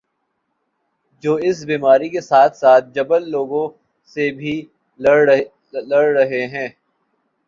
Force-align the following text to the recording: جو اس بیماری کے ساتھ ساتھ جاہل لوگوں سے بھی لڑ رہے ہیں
جو 1.23 1.33
اس 1.47 1.57
بیماری 1.65 2.09
کے 2.09 2.21
ساتھ 2.21 2.57
ساتھ 2.57 2.85
جاہل 2.95 3.29
لوگوں 3.31 3.67
سے 4.09 4.29
بھی 4.39 4.55
لڑ 4.99 6.05
رہے 6.09 6.45
ہیں 6.53 6.67